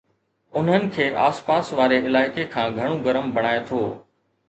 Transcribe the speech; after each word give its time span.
انھن 0.57 0.87
کي 0.95 1.05
آس 1.27 1.43
پاس 1.49 1.71
واري 1.79 1.97
علائقي 2.09 2.43
کان 2.57 2.67
گھڻو 2.79 2.95
گرم 3.05 3.25
بڻائي 3.35 3.59
ٿو 3.67 3.81